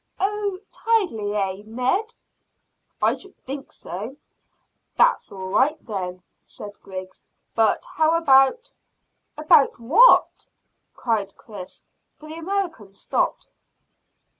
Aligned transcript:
"Oh, 0.19 0.57
tidily 0.71 1.35
eh, 1.35 1.61
Ned?" 1.63 2.15
"I 3.03 3.15
should 3.15 3.37
think 3.45 3.71
so!" 3.71 4.17
"That's 4.97 5.31
all 5.31 5.49
right 5.49 5.77
then," 5.85 6.23
said 6.43 6.79
Griggs; 6.81 7.23
"but 7.53 7.85
how 7.85 8.17
about" 8.17 8.71
"About 9.47 9.79
what?" 9.79 10.47
cried 10.95 11.35
Chris, 11.37 11.83
for 12.15 12.27
the 12.29 12.39
American 12.39 12.95
stopped. 12.95 13.51